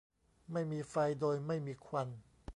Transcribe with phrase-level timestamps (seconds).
[0.51, 2.07] ไม่มีไฟโดยไม่มีควัน